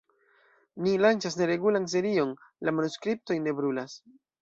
Ni 0.85 0.93
lanĉas 1.03 1.37
neregulan 1.43 1.87
serion 1.95 2.35
La 2.67 2.77
manuskriptoj 2.81 3.43
ne 3.47 3.59
brulas. 3.63 4.01